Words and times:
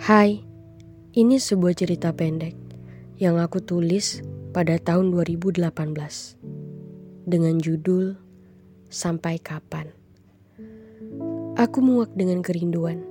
Hai, 0.00 0.42
ini 1.14 1.36
sebuah 1.36 1.76
cerita 1.76 2.10
pendek 2.10 2.56
yang 3.20 3.36
aku 3.36 3.60
tulis 3.60 4.24
pada 4.50 4.74
tahun 4.80 5.12
2018 5.12 5.70
dengan 7.28 7.60
judul 7.60 8.16
Sampai 8.90 9.38
Kapan. 9.38 9.92
Aku 11.54 11.78
muak 11.84 12.16
dengan 12.16 12.40
kerinduan. 12.40 13.04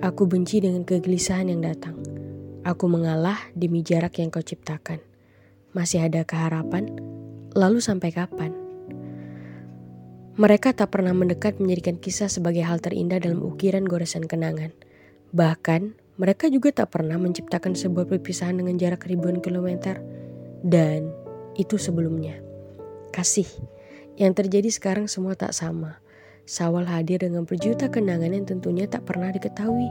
Aku 0.00 0.24
benci 0.24 0.64
dengan 0.64 0.82
kegelisahan 0.82 1.52
yang 1.52 1.60
datang. 1.60 2.00
Aku 2.64 2.88
mengalah 2.88 3.38
demi 3.52 3.84
jarak 3.84 4.16
yang 4.18 4.32
kau 4.32 4.40
ciptakan. 4.40 4.98
Masih 5.76 6.08
ada 6.08 6.24
keharapan? 6.24 6.88
Lalu 7.52 7.78
sampai 7.84 8.10
kapan? 8.10 8.56
Mereka 10.40 10.72
tak 10.72 10.96
pernah 10.96 11.12
mendekat 11.12 11.60
menjadikan 11.60 12.00
kisah 12.00 12.32
sebagai 12.32 12.64
hal 12.64 12.80
terindah 12.80 13.20
dalam 13.20 13.44
ukiran 13.44 13.84
goresan 13.84 14.24
kenangan. 14.24 14.72
Bahkan, 15.30 15.94
mereka 16.18 16.50
juga 16.50 16.74
tak 16.74 16.92
pernah 16.92 17.16
menciptakan 17.16 17.78
sebuah 17.78 18.10
perpisahan 18.10 18.58
dengan 18.58 18.76
jarak 18.76 19.06
ribuan 19.06 19.38
kilometer. 19.38 20.02
Dan 20.60 21.08
itu 21.56 21.80
sebelumnya. 21.80 22.42
Kasih, 23.14 23.48
yang 24.20 24.36
terjadi 24.36 24.68
sekarang 24.68 25.08
semua 25.08 25.32
tak 25.38 25.56
sama. 25.56 26.02
Sawal 26.44 26.84
hadir 26.84 27.22
dengan 27.22 27.46
berjuta 27.46 27.86
kenangan 27.88 28.34
yang 28.34 28.44
tentunya 28.44 28.84
tak 28.90 29.06
pernah 29.06 29.30
diketahui. 29.30 29.88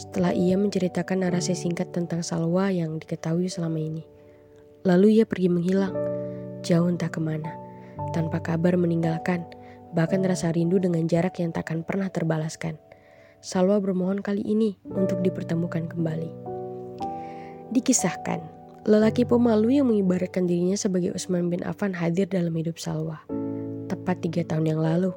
Setelah 0.00 0.32
ia 0.32 0.56
menceritakan 0.56 1.28
narasi 1.28 1.52
singkat 1.52 1.92
tentang 1.92 2.24
Salwa 2.24 2.72
yang 2.72 2.96
diketahui 2.96 3.52
selama 3.52 3.76
ini. 3.76 4.02
Lalu 4.80 5.20
ia 5.20 5.24
pergi 5.28 5.52
menghilang, 5.52 5.92
jauh 6.64 6.88
entah 6.88 7.12
ke 7.12 7.20
mana, 7.20 7.52
tanpa 8.16 8.40
kabar 8.40 8.80
meninggalkan 8.80 9.44
bahkan 9.92 10.24
rasa 10.24 10.54
rindu 10.54 10.80
dengan 10.80 11.04
jarak 11.04 11.36
yang 11.42 11.52
takkan 11.52 11.84
pernah 11.84 12.08
terbalaskan. 12.08 12.80
Salwa 13.40 13.80
bermohon 13.80 14.20
kali 14.20 14.44
ini 14.44 14.76
untuk 14.84 15.24
dipertemukan 15.24 15.88
kembali. 15.88 16.28
Dikisahkan, 17.72 18.44
lelaki 18.84 19.24
pemalu 19.24 19.80
yang 19.80 19.88
mengibaratkan 19.88 20.44
dirinya 20.44 20.76
sebagai 20.76 21.16
Utsman 21.16 21.48
bin 21.48 21.64
Affan 21.64 21.96
hadir 21.96 22.28
dalam 22.28 22.52
hidup 22.52 22.76
Salwa. 22.76 23.24
Tepat 23.88 24.20
tiga 24.20 24.44
tahun 24.44 24.76
yang 24.76 24.80
lalu, 24.84 25.16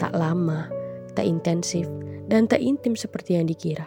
tak 0.00 0.16
lama, 0.16 0.72
tak 1.12 1.28
intensif, 1.28 1.84
dan 2.32 2.48
tak 2.48 2.64
intim 2.64 2.96
seperti 2.96 3.36
yang 3.36 3.44
dikira. 3.44 3.84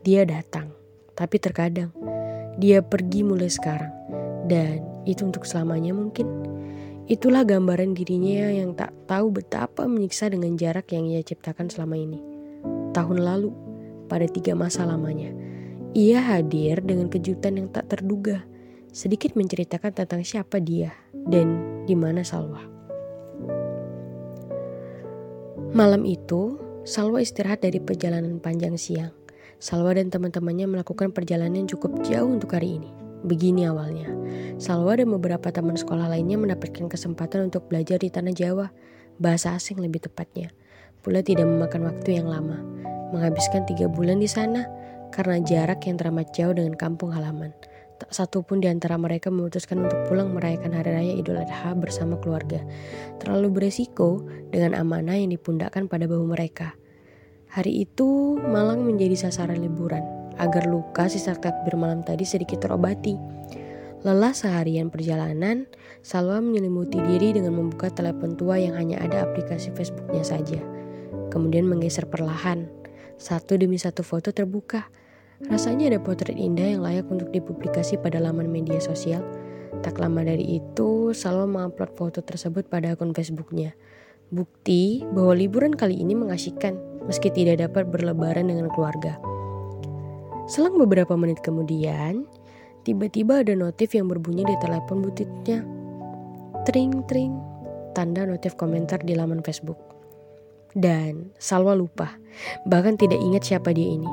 Dia 0.00 0.24
datang, 0.24 0.72
tapi 1.12 1.36
terkadang 1.36 1.92
dia 2.56 2.80
pergi 2.80 3.20
mulai 3.20 3.52
sekarang, 3.52 3.92
dan 4.48 4.80
itu 5.04 5.28
untuk 5.28 5.44
selamanya 5.44 5.92
mungkin. 5.92 6.24
Itulah 7.04 7.44
gambaran 7.44 7.92
dirinya 7.92 8.48
yang 8.48 8.72
tak 8.72 8.96
tahu 9.04 9.28
betapa 9.28 9.84
menyiksa 9.84 10.32
dengan 10.32 10.56
jarak 10.56 10.88
yang 10.94 11.04
ia 11.04 11.20
ciptakan 11.20 11.68
selama 11.68 12.00
ini. 12.00 12.29
Tahun 12.90 13.18
lalu, 13.22 13.54
pada 14.10 14.26
tiga 14.26 14.58
masa 14.58 14.82
lamanya, 14.82 15.30
ia 15.94 16.18
hadir 16.18 16.82
dengan 16.82 17.06
kejutan 17.06 17.58
yang 17.58 17.68
tak 17.70 17.86
terduga, 17.90 18.42
sedikit 18.90 19.38
menceritakan 19.38 19.94
tentang 19.94 20.26
siapa 20.26 20.58
dia 20.58 20.90
dan 21.30 21.58
di 21.86 21.94
mana 21.94 22.26
Salwa. 22.26 22.62
Malam 25.70 26.02
itu, 26.02 26.58
Salwa 26.82 27.22
istirahat 27.22 27.62
dari 27.62 27.78
perjalanan 27.78 28.42
panjang 28.42 28.74
siang. 28.74 29.14
Salwa 29.62 29.94
dan 29.94 30.10
teman-temannya 30.10 30.66
melakukan 30.66 31.14
perjalanan 31.14 31.70
cukup 31.70 32.02
jauh 32.02 32.26
untuk 32.26 32.58
hari 32.58 32.82
ini. 32.82 32.90
Begini 33.22 33.68
awalnya, 33.68 34.10
Salwa 34.58 34.98
dan 34.98 35.12
beberapa 35.14 35.52
teman 35.54 35.78
sekolah 35.78 36.10
lainnya 36.10 36.40
mendapatkan 36.40 36.90
kesempatan 36.90 37.52
untuk 37.52 37.70
belajar 37.70 38.02
di 38.02 38.10
tanah 38.10 38.34
Jawa, 38.34 38.72
bahasa 39.20 39.54
asing 39.54 39.78
lebih 39.78 40.08
tepatnya. 40.08 40.50
Pula 41.00 41.24
tidak 41.24 41.48
memakan 41.48 41.88
waktu 41.88 42.20
yang 42.20 42.28
lama, 42.28 42.60
menghabiskan 43.16 43.64
tiga 43.64 43.88
bulan 43.88 44.20
di 44.20 44.28
sana 44.28 44.68
karena 45.10 45.40
jarak 45.40 45.84
yang 45.88 45.96
teramat 45.96 46.30
jauh 46.36 46.52
dengan 46.52 46.76
kampung 46.76 47.10
halaman. 47.10 47.56
Tak 48.00 48.16
satu 48.16 48.40
pun 48.40 48.64
di 48.64 48.68
antara 48.68 48.96
mereka 48.96 49.28
memutuskan 49.28 49.84
untuk 49.84 50.08
pulang 50.08 50.32
merayakan 50.32 50.72
Hari 50.72 50.90
Raya 50.96 51.14
Idul 51.20 51.36
Adha 51.36 51.76
bersama 51.76 52.16
keluarga. 52.16 52.64
Terlalu 53.20 53.48
beresiko 53.60 54.24
dengan 54.48 54.72
amanah 54.72 55.20
yang 55.20 55.32
dipundakkan 55.36 55.84
pada 55.84 56.08
bahu 56.08 56.24
mereka. 56.24 56.72
Hari 57.52 57.84
itu 57.84 58.40
Malang 58.40 58.88
menjadi 58.88 59.28
sasaran 59.28 59.60
liburan 59.60 60.00
agar 60.40 60.64
luka 60.64 61.12
sisa 61.12 61.36
takbir 61.36 61.76
malam 61.76 62.00
tadi 62.00 62.24
sedikit 62.24 62.64
terobati. 62.64 63.20
Lelah 64.00 64.32
seharian 64.32 64.88
perjalanan, 64.88 65.68
Salwa 66.00 66.40
menyelimuti 66.40 66.96
diri 66.96 67.36
dengan 67.36 67.52
membuka 67.52 67.92
telepon 67.92 68.32
tua 68.32 68.56
yang 68.56 68.72
hanya 68.80 68.96
ada 69.04 69.28
aplikasi 69.28 69.68
Facebooknya 69.76 70.24
saja. 70.24 70.79
Kemudian 71.30 71.70
menggeser 71.70 72.10
perlahan. 72.10 72.66
Satu 73.16 73.56
demi 73.56 73.78
satu 73.78 74.02
foto 74.02 74.34
terbuka. 74.34 74.90
Rasanya 75.40 75.96
ada 75.96 76.00
potret 76.02 76.36
indah 76.36 76.76
yang 76.76 76.84
layak 76.84 77.08
untuk 77.08 77.32
dipublikasi 77.32 77.96
pada 77.96 78.20
laman 78.20 78.52
media 78.52 78.76
sosial. 78.76 79.24
Tak 79.80 79.96
lama 80.02 80.26
dari 80.26 80.60
itu, 80.60 81.14
Salwa 81.16 81.46
mengupload 81.46 81.94
foto 81.96 82.18
tersebut 82.20 82.66
pada 82.66 82.92
akun 82.92 83.14
Facebooknya. 83.14 83.72
Bukti 84.30 85.06
bahwa 85.14 85.32
liburan 85.32 85.72
kali 85.72 85.96
ini 85.96 86.12
mengasyikkan 86.12 86.76
meski 87.06 87.34
tidak 87.34 87.62
dapat 87.64 87.90
berlebaran 87.90 88.46
dengan 88.46 88.70
keluarga. 88.70 89.18
Selang 90.50 90.78
beberapa 90.78 91.14
menit 91.14 91.42
kemudian, 91.42 92.26
tiba-tiba 92.82 93.42
ada 93.42 93.54
notif 93.54 93.94
yang 93.94 94.10
berbunyi 94.10 94.46
di 94.46 94.56
telepon 94.58 95.02
butiknya. 95.02 95.62
Tring 96.66 97.06
tring, 97.06 97.34
tanda 97.94 98.26
notif 98.26 98.54
komentar 98.54 99.02
di 99.02 99.14
laman 99.14 99.42
Facebook. 99.42 99.89
Dan 100.76 101.34
Salwa 101.40 101.74
lupa, 101.74 102.14
bahkan 102.62 102.94
tidak 102.94 103.18
ingat 103.18 103.42
siapa 103.42 103.74
dia 103.74 103.90
ini. 103.90 104.06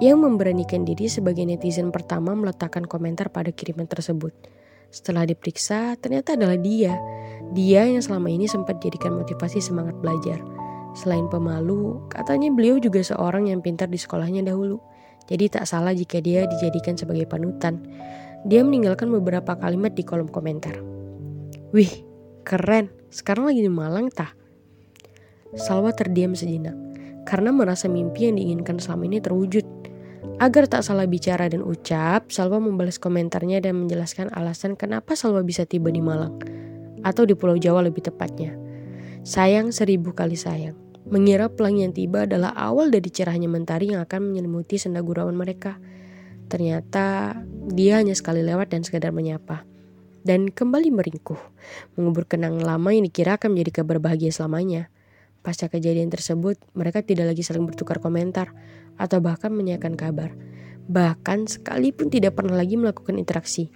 Yang 0.00 0.18
memberanikan 0.26 0.82
diri 0.88 1.06
sebagai 1.06 1.44
netizen 1.44 1.92
pertama 1.92 2.32
meletakkan 2.32 2.88
komentar 2.88 3.28
pada 3.28 3.52
kiriman 3.52 3.84
tersebut. 3.84 4.32
Setelah 4.90 5.28
diperiksa, 5.28 5.94
ternyata 6.02 6.34
adalah 6.34 6.58
dia. 6.58 6.98
Dia 7.54 7.86
yang 7.86 8.02
selama 8.02 8.26
ini 8.32 8.50
sempat 8.50 8.82
jadikan 8.82 9.14
motivasi 9.14 9.62
semangat 9.62 9.94
belajar. 10.02 10.42
Selain 10.98 11.30
pemalu, 11.30 12.02
katanya 12.10 12.50
beliau 12.50 12.82
juga 12.82 12.98
seorang 13.04 13.46
yang 13.52 13.62
pintar 13.62 13.86
di 13.86 14.00
sekolahnya 14.00 14.42
dahulu. 14.42 14.82
Jadi 15.30 15.46
tak 15.46 15.68
salah 15.70 15.94
jika 15.94 16.18
dia 16.18 16.48
dijadikan 16.50 16.98
sebagai 16.98 17.28
panutan. 17.30 17.86
Dia 18.42 18.66
meninggalkan 18.66 19.06
beberapa 19.14 19.54
kalimat 19.54 19.94
di 19.94 20.02
kolom 20.02 20.26
komentar. 20.26 20.74
Wih, 21.70 21.92
keren. 22.42 22.90
Sekarang 23.14 23.46
lagi 23.46 23.62
di 23.62 23.70
Malang 23.70 24.10
tah. 24.10 24.39
Salwa 25.58 25.90
terdiam 25.94 26.34
sejenak 26.34 26.76
karena 27.26 27.50
merasa 27.50 27.86
mimpi 27.86 28.30
yang 28.30 28.38
diinginkan 28.38 28.78
selama 28.78 29.10
ini 29.10 29.18
terwujud. 29.22 29.66
Agar 30.40 30.68
tak 30.68 30.84
salah 30.84 31.04
bicara 31.04 31.48
dan 31.52 31.60
ucap, 31.60 32.32
Salwa 32.32 32.60
membalas 32.60 32.96
komentarnya 32.96 33.60
dan 33.60 33.76
menjelaskan 33.84 34.32
alasan 34.32 34.76
kenapa 34.76 35.12
Salwa 35.12 35.44
bisa 35.44 35.68
tiba 35.68 35.92
di 35.92 36.00
Malang. 36.00 36.40
Atau 37.04 37.24
di 37.28 37.32
Pulau 37.36 37.56
Jawa 37.60 37.84
lebih 37.84 38.04
tepatnya. 38.04 38.56
Sayang 39.24 39.68
seribu 39.72 40.16
kali 40.16 40.36
sayang 40.36 40.90
mengira 41.10 41.50
pelangi 41.50 41.82
yang 41.88 41.94
tiba 41.94 42.24
adalah 42.28 42.54
awal 42.54 42.92
dari 42.92 43.10
cerahnya 43.10 43.50
mentari 43.50 43.90
yang 43.90 44.00
akan 44.06 44.30
menyelimuti 44.30 44.78
senda 44.78 45.02
gurauan 45.02 45.34
mereka. 45.34 45.76
Ternyata 46.46 47.34
dia 47.70 47.98
hanya 47.98 48.14
sekali 48.14 48.46
lewat 48.46 48.70
dan 48.70 48.86
sekadar 48.86 49.10
menyapa. 49.10 49.66
Dan 50.20 50.52
kembali 50.52 50.92
meringkuh, 50.92 51.40
mengubur 51.96 52.28
kenang 52.28 52.60
lama 52.60 52.92
yang 52.92 53.08
dikira 53.08 53.40
akan 53.40 53.56
menjadi 53.56 53.82
kabar 53.82 53.98
bahagia 53.98 54.30
selamanya. 54.30 54.92
Pasca 55.40 55.72
kejadian 55.72 56.12
tersebut, 56.12 56.60
mereka 56.76 57.00
tidak 57.00 57.32
lagi 57.32 57.40
saling 57.40 57.64
bertukar 57.64 57.96
komentar 57.96 58.52
atau 59.00 59.24
bahkan 59.24 59.48
menyanyikan 59.48 59.96
kabar. 59.96 60.36
Bahkan 60.84 61.48
sekalipun 61.48 62.12
tidak 62.12 62.36
pernah 62.36 62.60
lagi 62.60 62.76
melakukan 62.76 63.16
interaksi. 63.16 63.72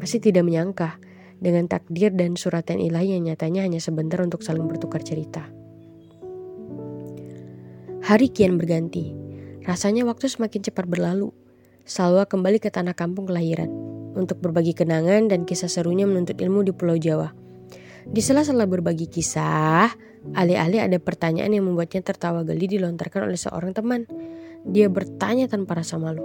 Masih 0.00 0.24
tidak 0.24 0.48
menyangka 0.48 0.96
dengan 1.38 1.68
takdir 1.68 2.10
dan 2.16 2.40
suratan 2.40 2.80
ilahi 2.80 3.20
yang 3.20 3.28
nyatanya 3.28 3.68
hanya 3.68 3.80
sebentar 3.84 4.18
untuk 4.24 4.40
saling 4.40 4.64
bertukar 4.64 5.04
cerita. 5.04 5.44
Hari 8.08 8.32
kian 8.32 8.56
berganti. 8.56 9.12
Rasanya 9.68 10.08
waktu 10.08 10.32
semakin 10.32 10.64
cepat 10.64 10.88
berlalu. 10.88 11.28
Salwa 11.84 12.24
kembali 12.24 12.56
ke 12.56 12.72
tanah 12.72 12.96
kampung 12.96 13.28
kelahiran 13.28 13.68
untuk 14.16 14.40
berbagi 14.40 14.72
kenangan 14.72 15.28
dan 15.28 15.44
kisah 15.44 15.68
serunya 15.68 16.08
menuntut 16.08 16.40
ilmu 16.40 16.64
di 16.64 16.72
Pulau 16.72 16.96
Jawa. 16.96 17.47
Di 18.08 18.24
sela-sela 18.24 18.64
berbagi 18.64 19.04
kisah, 19.04 19.92
alih-alih 20.32 20.80
ada 20.80 20.96
pertanyaan 20.96 21.52
yang 21.52 21.68
membuatnya 21.68 22.00
tertawa 22.00 22.40
geli 22.40 22.64
dilontarkan 22.64 23.28
oleh 23.28 23.36
seorang 23.36 23.76
teman. 23.76 24.08
Dia 24.64 24.88
bertanya 24.88 25.44
tanpa 25.44 25.76
rasa 25.76 26.00
malu. 26.00 26.24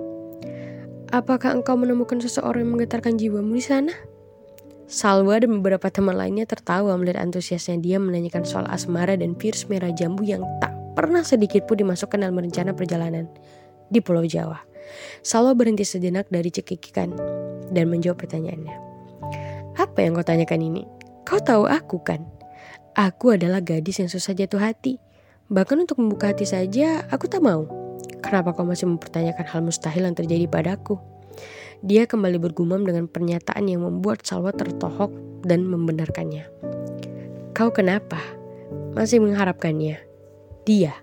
Apakah 1.11 1.53
engkau 1.53 1.75
menemukan 1.75 2.23
seseorang 2.23 2.63
yang 2.63 2.71
menggetarkan 2.79 3.19
jiwamu 3.19 3.59
di 3.59 3.63
sana? 3.67 3.93
Salwa 4.87 5.35
dan 5.37 5.59
beberapa 5.59 5.91
teman 5.91 6.15
lainnya 6.15 6.47
tertawa 6.47 6.95
melihat 6.95 7.19
antusiasnya 7.19 7.77
dia 7.83 7.99
menanyakan 7.99 8.47
soal 8.47 8.65
asmara 8.71 9.19
dan 9.19 9.35
virus 9.35 9.67
merah 9.67 9.91
jambu 9.91 10.23
yang 10.23 10.43
tak 10.63 10.71
pernah 10.95 11.21
sedikit 11.21 11.67
pun 11.67 11.83
dimasukkan 11.83 12.17
dalam 12.17 12.39
rencana 12.39 12.71
perjalanan 12.71 13.27
di 13.91 13.99
Pulau 13.99 14.23
Jawa. 14.23 14.63
Salwa 15.19 15.51
berhenti 15.51 15.83
sejenak 15.83 16.31
dari 16.31 16.47
cekikikan 16.47 17.11
dan 17.75 17.85
menjawab 17.91 18.23
pertanyaannya. 18.23 18.75
Apa 19.77 20.05
yang 20.05 20.15
kau 20.15 20.25
tanyakan 20.25 20.61
ini? 20.63 21.02
Kau 21.23 21.39
tahu 21.39 21.63
aku 21.71 22.03
kan? 22.03 22.27
Aku 22.99 23.33
adalah 23.33 23.63
gadis 23.63 24.03
yang 24.03 24.11
susah 24.11 24.35
jatuh 24.35 24.59
hati. 24.59 24.99
Bahkan 25.47 25.87
untuk 25.87 26.03
membuka 26.03 26.35
hati 26.35 26.43
saja 26.43 27.07
aku 27.07 27.31
tak 27.31 27.39
mau. 27.39 27.67
kenapa 28.23 28.55
kau 28.55 28.63
masih 28.63 28.87
mempertanyakan 28.87 29.45
hal 29.47 29.61
mustahil 29.63 30.07
yang 30.07 30.15
terjadi 30.15 30.47
padaku? 30.47 30.95
Dia 31.83 32.07
kembali 32.07 32.39
bergumam 32.39 32.87
dengan 32.87 33.11
pernyataan 33.11 33.67
yang 33.67 33.83
membuat 33.83 34.23
Salwa 34.23 34.55
tertohok 34.55 35.11
dan 35.43 35.67
membenarkannya. 35.67 36.47
Kau 37.51 37.71
kenapa? 37.75 38.19
Masih 38.95 39.19
mengharapkannya? 39.19 39.99
Dia. 40.63 40.95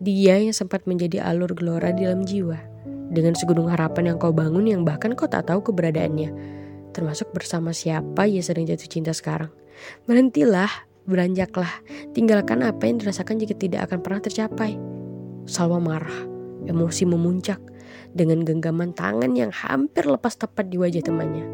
Dia 0.00 0.40
yang 0.40 0.56
sempat 0.56 0.88
menjadi 0.88 1.20
alur 1.20 1.52
gelora 1.52 1.92
di 1.92 2.08
dalam 2.08 2.24
jiwa. 2.24 2.56
Dengan 3.12 3.36
segunung 3.36 3.68
harapan 3.68 4.12
yang 4.12 4.18
kau 4.18 4.32
bangun 4.32 4.64
yang 4.64 4.82
bahkan 4.88 5.12
kau 5.12 5.28
tak 5.28 5.48
tahu 5.52 5.60
keberadaannya. 5.60 6.32
Termasuk 6.96 7.28
bersama 7.36 7.76
siapa 7.76 8.24
ia 8.24 8.40
sedang 8.40 8.64
jatuh 8.64 8.88
cinta 8.88 9.12
sekarang. 9.12 9.52
Berhentilah, 10.08 10.88
beranjaklah. 11.04 11.68
Tinggalkan 12.16 12.64
apa 12.64 12.88
yang 12.88 12.96
dirasakan 12.96 13.36
jika 13.36 13.52
tidak 13.52 13.92
akan 13.92 14.00
pernah 14.00 14.24
tercapai. 14.24 14.80
Salwa 15.44 15.76
marah. 15.76 16.24
Emosi 16.64 17.04
memuncak 17.04 17.60
dengan 18.16 18.40
genggaman 18.48 18.96
tangan 18.96 19.36
yang 19.36 19.52
hampir 19.52 20.08
lepas 20.08 20.40
tepat 20.40 20.72
di 20.72 20.80
wajah 20.80 21.04
temannya. 21.04 21.44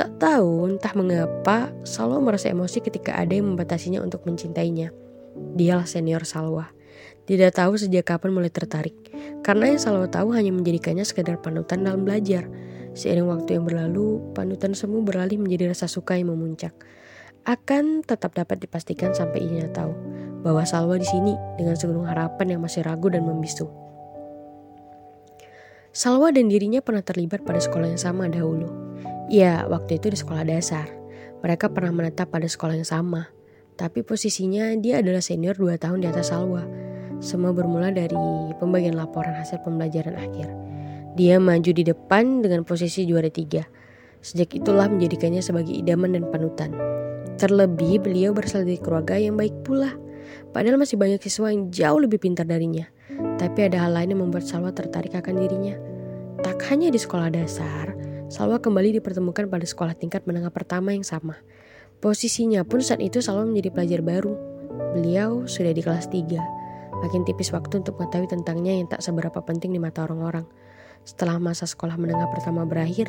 Tak 0.00 0.16
tahu 0.16 0.64
entah 0.72 0.96
mengapa 0.96 1.68
Salwa 1.84 2.24
merasa 2.24 2.48
emosi 2.48 2.80
ketika 2.80 3.12
ada 3.12 3.36
yang 3.36 3.52
membatasinya 3.52 4.00
untuk 4.00 4.24
mencintainya. 4.24 4.88
Dialah 5.36 5.84
senior 5.84 6.24
Salwa. 6.24 6.72
Tidak 7.28 7.52
tahu 7.52 7.76
sejak 7.76 8.08
kapan 8.08 8.32
mulai 8.32 8.48
tertarik. 8.48 8.96
Karena 9.44 9.68
yang 9.68 9.76
Salwa 9.76 10.08
tahu 10.08 10.32
hanya 10.32 10.48
menjadikannya 10.48 11.04
sekedar 11.04 11.36
panutan 11.44 11.84
dalam 11.84 12.08
belajar. 12.08 12.48
Seiring 12.96 13.28
waktu 13.28 13.58
yang 13.58 13.64
berlalu, 13.68 14.20
panutan 14.32 14.72
semu 14.72 15.04
beralih 15.04 15.40
menjadi 15.40 15.72
rasa 15.72 15.88
suka 15.88 16.16
yang 16.16 16.32
memuncak. 16.32 16.72
Akan 17.48 18.04
tetap 18.04 18.36
dapat 18.36 18.60
dipastikan 18.60 19.16
sampai 19.16 19.40
ia 19.40 19.68
tahu 19.72 19.96
bahwa 20.44 20.62
Salwa 20.68 21.00
di 21.00 21.08
sini 21.08 21.34
dengan 21.56 21.74
segunung 21.74 22.04
harapan 22.04 22.56
yang 22.56 22.60
masih 22.60 22.84
ragu 22.84 23.08
dan 23.08 23.24
membisu. 23.24 23.66
Salwa 25.90 26.30
dan 26.30 26.46
dirinya 26.46 26.78
pernah 26.78 27.02
terlibat 27.02 27.42
pada 27.42 27.58
sekolah 27.58 27.90
yang 27.90 27.98
sama 27.98 28.28
dahulu. 28.30 28.70
Ya, 29.28 29.66
waktu 29.66 29.98
itu 29.98 30.12
di 30.12 30.18
sekolah 30.20 30.46
dasar. 30.46 30.86
Mereka 31.42 31.74
pernah 31.74 31.90
menetap 31.90 32.30
pada 32.30 32.46
sekolah 32.46 32.78
yang 32.78 32.86
sama. 32.86 33.30
Tapi 33.78 34.02
posisinya 34.02 34.74
dia 34.78 35.02
adalah 35.02 35.22
senior 35.22 35.54
2 35.54 35.78
tahun 35.78 36.02
di 36.02 36.08
atas 36.10 36.34
Salwa. 36.34 36.66
Semua 37.18 37.50
bermula 37.50 37.90
dari 37.90 38.18
pembagian 38.62 38.94
laporan 38.94 39.34
hasil 39.34 39.58
pembelajaran 39.66 40.14
akhir. 40.14 40.50
Dia 41.18 41.42
maju 41.42 41.74
di 41.74 41.82
depan 41.82 42.46
dengan 42.46 42.62
posisi 42.62 43.02
juara 43.02 43.26
tiga. 43.26 43.66
Sejak 44.22 44.54
itulah 44.54 44.86
menjadikannya 44.86 45.42
sebagai 45.42 45.74
idaman 45.74 46.14
dan 46.14 46.30
panutan. 46.30 46.70
Terlebih 47.42 48.06
beliau 48.06 48.30
berasal 48.30 48.62
dari 48.62 48.78
keluarga 48.78 49.18
yang 49.18 49.34
baik 49.34 49.66
pula. 49.66 49.98
Padahal 50.54 50.78
masih 50.78 50.94
banyak 50.94 51.18
siswa 51.18 51.50
yang 51.50 51.74
jauh 51.74 51.98
lebih 51.98 52.22
pintar 52.22 52.46
darinya. 52.46 52.86
Tapi 53.34 53.66
ada 53.66 53.82
hal 53.82 53.98
lain 53.98 54.14
yang 54.14 54.22
membuat 54.22 54.46
Salwa 54.46 54.70
tertarik 54.70 55.10
akan 55.10 55.42
dirinya. 55.42 55.74
Tak 56.38 56.62
hanya 56.70 56.86
di 56.86 57.02
sekolah 57.02 57.34
dasar, 57.34 57.98
Salwa 58.30 58.62
kembali 58.62 59.02
dipertemukan 59.02 59.50
pada 59.50 59.66
sekolah 59.66 59.98
tingkat 59.98 60.22
menengah 60.22 60.54
pertama 60.54 60.94
yang 60.94 61.02
sama. 61.02 61.34
Posisinya 61.98 62.62
pun 62.62 62.78
saat 62.78 63.02
itu 63.02 63.18
Salwa 63.18 63.42
menjadi 63.42 63.74
pelajar 63.74 64.00
baru. 64.06 64.38
Beliau 64.94 65.50
sudah 65.50 65.74
di 65.74 65.82
kelas 65.82 66.06
3. 66.14 67.02
Makin 67.02 67.26
tipis 67.26 67.50
waktu 67.50 67.82
untuk 67.82 67.98
mengetahui 67.98 68.30
tentangnya 68.30 68.78
yang 68.78 68.86
tak 68.86 69.02
seberapa 69.02 69.42
penting 69.42 69.74
di 69.74 69.82
mata 69.82 70.06
orang-orang. 70.06 70.46
Setelah 71.08 71.40
masa 71.40 71.64
sekolah 71.64 71.96
menengah 71.96 72.28
pertama 72.28 72.68
berakhir, 72.68 73.08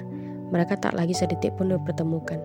mereka 0.56 0.80
tak 0.80 0.96
lagi 0.96 1.12
sedetik 1.12 1.60
pun 1.60 1.68
dipertemukan. 1.68 2.40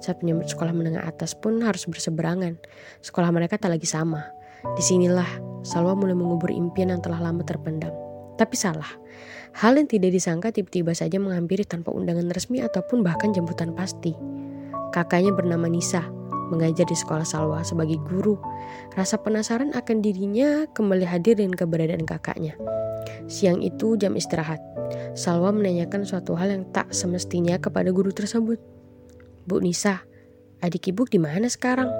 Saat 0.00 0.24
menyambut 0.24 0.48
sekolah 0.48 0.72
menengah 0.72 1.04
atas 1.04 1.36
pun 1.36 1.60
harus 1.60 1.84
berseberangan. 1.84 2.56
Sekolah 3.04 3.28
mereka 3.28 3.60
tak 3.60 3.76
lagi 3.76 3.84
sama. 3.84 4.32
Di 4.64 4.80
sinilah 4.80 5.28
Salwa 5.60 5.92
mulai 5.92 6.16
mengubur 6.16 6.48
impian 6.48 6.88
yang 6.88 7.04
telah 7.04 7.20
lama 7.20 7.44
terpendam. 7.44 7.92
Tapi 8.40 8.56
salah. 8.56 8.88
Hal 9.52 9.76
yang 9.76 9.84
tidak 9.84 10.08
disangka 10.08 10.48
tiba-tiba 10.56 10.96
saja 10.96 11.20
menghampiri 11.20 11.68
tanpa 11.68 11.92
undangan 11.92 12.32
resmi 12.32 12.64
ataupun 12.64 13.04
bahkan 13.04 13.36
jemputan 13.36 13.76
pasti. 13.76 14.16
Kakaknya 14.96 15.36
bernama 15.36 15.68
Nisa, 15.68 16.00
mengajar 16.48 16.88
di 16.88 16.96
sekolah 16.96 17.28
Salwa 17.28 17.60
sebagai 17.60 18.00
guru. 18.08 18.40
Rasa 18.96 19.20
penasaran 19.20 19.76
akan 19.76 20.00
dirinya 20.00 20.64
kembali 20.72 21.04
hadir 21.04 21.36
dengan 21.36 21.60
keberadaan 21.60 22.08
kakaknya. 22.08 22.56
Siang 23.28 23.60
itu 23.60 24.00
jam 24.00 24.16
istirahat. 24.16 24.73
Salwa 25.14 25.54
menanyakan 25.54 26.02
suatu 26.02 26.34
hal 26.34 26.50
yang 26.50 26.64
tak 26.74 26.90
semestinya 26.90 27.56
kepada 27.58 27.94
guru 27.94 28.10
tersebut. 28.10 28.58
Bu 29.44 29.60
Nisa, 29.60 30.02
adik 30.64 30.90
ibu 30.90 31.06
di 31.06 31.22
mana 31.22 31.46
sekarang? 31.46 31.92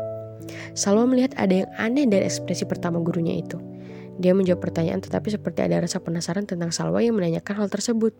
Salwa 0.74 1.06
melihat 1.06 1.36
ada 1.38 1.64
yang 1.64 1.70
aneh 1.78 2.10
dari 2.10 2.26
ekspresi 2.26 2.66
pertama 2.66 2.98
gurunya 2.98 3.38
itu. 3.38 3.60
Dia 4.18 4.34
menjawab 4.34 4.62
pertanyaan 4.62 5.02
tetapi 5.02 5.30
seperti 5.34 5.66
ada 5.66 5.82
rasa 5.82 5.98
penasaran 5.98 6.46
tentang 6.46 6.70
Salwa 6.70 7.02
yang 7.02 7.18
menanyakan 7.18 7.64
hal 7.64 7.68
tersebut. 7.70 8.14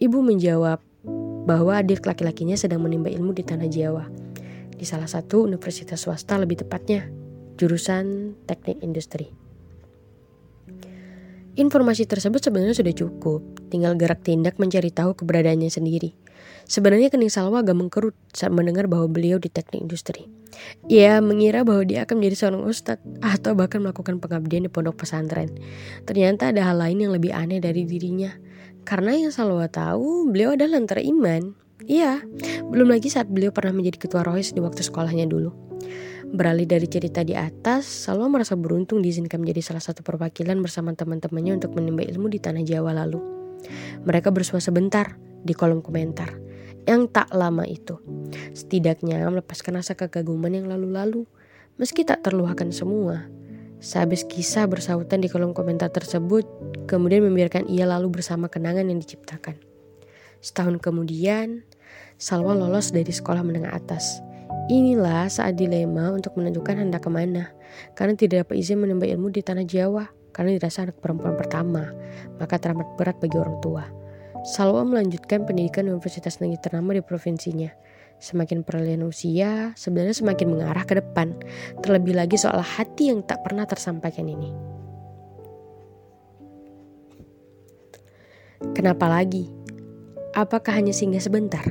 Ibu 0.00 0.18
menjawab 0.24 0.80
bahwa 1.44 1.72
adik 1.76 2.06
laki-lakinya 2.06 2.56
sedang 2.56 2.80
menimba 2.80 3.10
ilmu 3.10 3.34
di 3.36 3.44
tanah 3.44 3.68
Jawa. 3.68 4.04
Di 4.72 4.84
salah 4.88 5.10
satu 5.10 5.46
universitas 5.46 6.02
swasta 6.02 6.38
lebih 6.40 6.64
tepatnya, 6.64 7.06
jurusan 7.60 8.34
teknik 8.48 8.82
industri. 8.82 9.41
Informasi 11.52 12.08
tersebut 12.08 12.40
sebenarnya 12.40 12.72
sudah 12.72 12.94
cukup, 12.96 13.44
tinggal 13.68 13.92
gerak 14.00 14.24
tindak 14.24 14.56
mencari 14.56 14.88
tahu 14.88 15.12
keberadaannya 15.12 15.68
sendiri. 15.68 16.16
Sebenarnya 16.64 17.12
kening 17.12 17.28
Salwa 17.28 17.60
agak 17.60 17.76
mengkerut 17.76 18.16
saat 18.32 18.54
mendengar 18.54 18.88
bahwa 18.88 19.10
beliau 19.12 19.36
di 19.36 19.52
teknik 19.52 19.84
industri. 19.84 20.32
Ia 20.88 21.20
mengira 21.20 21.60
bahwa 21.60 21.84
dia 21.84 22.08
akan 22.08 22.22
menjadi 22.22 22.36
seorang 22.40 22.62
ustadz 22.64 23.04
atau 23.20 23.52
bahkan 23.52 23.84
melakukan 23.84 24.16
pengabdian 24.16 24.64
di 24.64 24.70
pondok 24.72 25.04
pesantren. 25.04 25.52
Ternyata 26.08 26.56
ada 26.56 26.72
hal 26.72 26.80
lain 26.80 27.04
yang 27.04 27.12
lebih 27.12 27.36
aneh 27.36 27.60
dari 27.60 27.84
dirinya. 27.84 28.32
Karena 28.88 29.12
yang 29.12 29.28
Salwa 29.28 29.68
tahu, 29.68 30.32
beliau 30.32 30.56
adalah 30.56 30.80
lentera 30.80 31.04
iman. 31.04 31.52
Iya, 31.84 32.22
belum 32.70 32.94
lagi 32.94 33.10
saat 33.10 33.28
beliau 33.28 33.50
pernah 33.50 33.74
menjadi 33.74 34.06
ketua 34.06 34.22
rohis 34.22 34.54
di 34.54 34.62
waktu 34.62 34.80
sekolahnya 34.86 35.28
dulu. 35.28 35.50
Beralih 36.32 36.64
dari 36.64 36.88
cerita 36.88 37.20
di 37.20 37.36
atas, 37.36 37.84
Salwa 37.84 38.24
merasa 38.24 38.56
beruntung 38.56 39.04
diizinkan 39.04 39.44
menjadi 39.44 39.68
salah 39.68 39.84
satu 39.84 40.00
perwakilan 40.00 40.56
bersama 40.64 40.96
teman-temannya 40.96 41.60
untuk 41.60 41.76
menimba 41.76 42.08
ilmu 42.08 42.32
di 42.32 42.40
tanah 42.40 42.64
Jawa 42.64 42.96
lalu. 43.04 43.20
Mereka 44.08 44.32
bersua 44.32 44.56
sebentar 44.56 45.20
di 45.44 45.52
kolom 45.52 45.84
komentar 45.84 46.32
yang 46.88 47.04
tak 47.12 47.28
lama 47.36 47.68
itu. 47.68 48.00
Setidaknya 48.56 49.20
melepaskan 49.28 49.76
rasa 49.76 49.92
kekaguman 49.92 50.56
yang 50.56 50.72
lalu-lalu, 50.72 51.28
meski 51.76 52.00
tak 52.00 52.24
terluahkan 52.24 52.72
semua. 52.72 53.28
Sehabis 53.84 54.24
kisah 54.24 54.64
bersautan 54.64 55.20
di 55.20 55.28
kolom 55.28 55.52
komentar 55.52 55.92
tersebut, 55.92 56.48
kemudian 56.88 57.28
membiarkan 57.28 57.68
ia 57.68 57.84
lalu 57.84 58.08
bersama 58.08 58.48
kenangan 58.48 58.88
yang 58.88 59.04
diciptakan. 59.04 59.60
Setahun 60.40 60.80
kemudian, 60.80 61.60
Salwa 62.16 62.56
lolos 62.56 62.88
dari 62.88 63.12
sekolah 63.12 63.44
menengah 63.44 63.76
atas 63.76 64.31
Inilah 64.70 65.26
saat 65.26 65.58
dilema 65.58 66.14
untuk 66.14 66.38
menentukan 66.38 66.78
hendak 66.78 67.02
ke 67.02 67.10
mana, 67.10 67.50
karena 67.98 68.14
tidak 68.14 68.46
dapat 68.46 68.62
izin 68.62 68.78
menimba 68.78 69.10
ilmu 69.10 69.34
di 69.34 69.42
tanah 69.42 69.66
Jawa, 69.66 70.06
karena 70.30 70.54
dirasa 70.54 70.86
anak 70.86 71.02
perempuan 71.02 71.34
pertama, 71.34 71.90
maka 72.38 72.62
teramat 72.62 72.86
berat 72.94 73.18
bagi 73.18 73.36
orang 73.42 73.58
tua. 73.58 73.84
Salwa 74.42 74.86
melanjutkan 74.86 75.46
pendidikan 75.46 75.86
di 75.86 75.94
universitas 75.94 76.38
negeri 76.38 76.58
ternama 76.62 76.94
di 76.94 77.02
provinsinya. 77.02 77.70
Semakin 78.22 78.62
peralihan 78.62 79.02
usia, 79.02 79.74
sebenarnya 79.74 80.14
semakin 80.14 80.54
mengarah 80.54 80.86
ke 80.86 80.94
depan, 80.98 81.34
terlebih 81.82 82.14
lagi 82.14 82.38
soal 82.38 82.62
hati 82.62 83.10
yang 83.10 83.26
tak 83.26 83.42
pernah 83.42 83.66
tersampaikan 83.66 84.30
ini. 84.30 84.50
Kenapa 88.78 89.10
lagi? 89.10 89.50
Apakah 90.38 90.78
hanya 90.78 90.94
singgah 90.94 91.18
sebentar? 91.18 91.66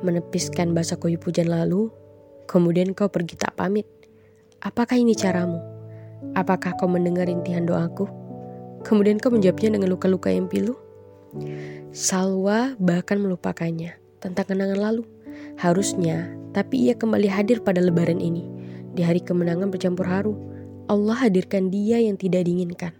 Menepiskan 0.00 0.72
bahasa 0.72 0.96
koyu 0.96 1.20
pujan 1.20 1.52
lalu, 1.52 1.92
Kemudian 2.44 2.92
kau 2.92 3.08
pergi 3.08 3.40
tak 3.40 3.56
pamit. 3.56 3.88
Apakah 4.60 4.96
ini 4.96 5.12
caramu? 5.16 5.60
Apakah 6.32 6.76
kau 6.80 6.88
mendengar 6.88 7.28
intihan 7.28 7.68
doaku? 7.68 8.08
Kemudian 8.84 9.20
kau 9.20 9.32
menjawabnya 9.32 9.76
dengan 9.80 9.88
luka-luka 9.92 10.28
yang 10.28 10.48
pilu. 10.48 10.76
Salwa 11.90 12.76
bahkan 12.78 13.20
melupakannya 13.20 13.96
tentang 14.20 14.44
kenangan 14.48 14.80
lalu. 14.80 15.04
Harusnya, 15.58 16.30
tapi 16.54 16.88
ia 16.90 16.94
kembali 16.94 17.26
hadir 17.26 17.60
pada 17.60 17.82
lebaran 17.82 18.22
ini. 18.22 18.46
Di 18.94 19.02
hari 19.02 19.18
kemenangan 19.18 19.74
bercampur 19.74 20.06
haru, 20.06 20.34
Allah 20.86 21.26
hadirkan 21.26 21.72
dia 21.72 21.98
yang 21.98 22.14
tidak 22.14 22.46
diinginkan. 22.46 22.94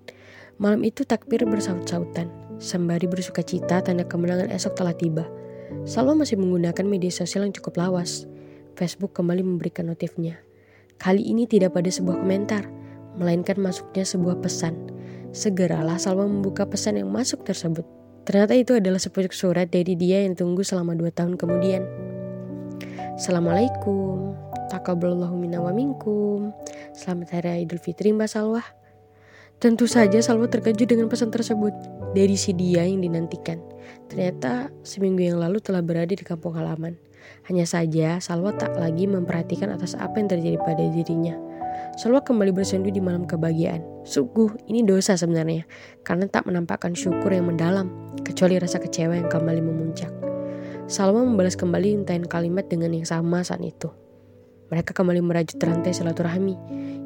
Malam 0.58 0.82
itu 0.86 1.06
takbir 1.06 1.42
bersaut-sautan, 1.46 2.30
sembari 2.58 3.06
bersuka 3.06 3.42
cita 3.42 3.82
tanda 3.82 4.06
kemenangan 4.06 4.50
esok 4.50 4.74
telah 4.78 4.94
tiba. 4.94 5.26
Salwa 5.82 6.14
masih 6.14 6.38
menggunakan 6.38 6.86
media 6.86 7.10
sosial 7.10 7.46
yang 7.46 7.54
cukup 7.54 7.78
lawas. 7.78 8.26
Facebook 8.74 9.14
kembali 9.14 9.46
memberikan 9.46 9.86
notifnya. 9.86 10.38
Kali 10.98 11.22
ini 11.22 11.46
tidak 11.46 11.78
pada 11.78 11.86
sebuah 11.90 12.22
komentar, 12.22 12.66
melainkan 13.14 13.58
masuknya 13.58 14.02
sebuah 14.02 14.42
pesan. 14.42 14.74
Segeralah 15.34 15.98
Salma 15.98 16.26
membuka 16.26 16.66
pesan 16.66 16.98
yang 16.98 17.10
masuk 17.10 17.46
tersebut. 17.46 17.86
Ternyata 18.26 18.54
itu 18.58 18.74
adalah 18.78 18.98
sepucuk 18.98 19.34
surat 19.34 19.70
dari 19.70 19.94
dia 19.94 20.22
yang 20.26 20.34
tunggu 20.34 20.66
selama 20.66 20.94
dua 20.98 21.10
tahun 21.14 21.38
kemudian. 21.38 21.86
Assalamualaikum, 23.14 24.34
takaballahu 24.70 25.38
minna 25.38 25.62
wa 25.62 25.70
minkum. 25.70 26.50
Selamat 26.94 27.38
Hari 27.38 27.66
Idul 27.66 27.78
Fitri 27.78 28.10
Mbak 28.10 28.26
Salwa. 28.26 28.62
Tentu 29.62 29.86
saja 29.86 30.18
Salwa 30.18 30.50
terkejut 30.50 30.90
dengan 30.90 31.06
pesan 31.06 31.30
tersebut. 31.30 31.74
dari 32.14 32.38
si 32.38 32.54
dia 32.54 32.86
yang 32.86 33.02
dinantikan. 33.02 33.58
Ternyata 34.06 34.70
seminggu 34.86 35.26
yang 35.26 35.42
lalu 35.42 35.58
telah 35.58 35.82
berada 35.82 36.14
di 36.14 36.22
kampung 36.22 36.54
halaman. 36.54 36.94
Hanya 37.50 37.68
saja 37.68 38.18
Salwa 38.18 38.54
tak 38.56 38.76
lagi 38.76 39.04
memperhatikan 39.04 39.72
atas 39.72 39.92
apa 39.96 40.16
yang 40.20 40.28
terjadi 40.28 40.56
pada 40.62 40.80
dirinya. 40.80 41.36
Salwa 41.94 42.22
kembali 42.22 42.50
bersendu 42.50 42.90
di 42.90 42.98
malam 42.98 43.22
kebahagiaan. 43.22 43.82
Sungguh, 44.02 44.50
ini 44.66 44.82
dosa 44.82 45.14
sebenarnya, 45.14 45.62
karena 46.02 46.26
tak 46.26 46.46
menampakkan 46.46 46.90
syukur 46.90 47.30
yang 47.30 47.46
mendalam, 47.46 47.90
kecuali 48.26 48.58
rasa 48.58 48.82
kecewa 48.82 49.14
yang 49.14 49.30
kembali 49.30 49.62
memuncak. 49.62 50.10
Salwa 50.90 51.22
membalas 51.22 51.54
kembali 51.54 52.02
intayin 52.02 52.26
kalimat 52.26 52.66
dengan 52.66 52.90
yang 52.90 53.06
sama 53.06 53.46
saat 53.46 53.62
itu. 53.62 53.88
Mereka 54.74 54.90
kembali 54.90 55.22
merajut 55.22 55.56
rantai 55.62 55.94
silaturahmi, 55.94 56.54